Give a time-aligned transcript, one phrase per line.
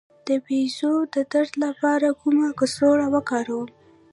[0.27, 3.67] د بیضو د درد لپاره کومه کڅوړه وکاروم؟